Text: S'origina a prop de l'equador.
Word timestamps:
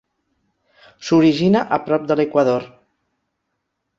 S'origina 1.09 1.61
a 1.77 1.79
prop 1.89 2.09
de 2.11 2.19
l'equador. 2.19 2.67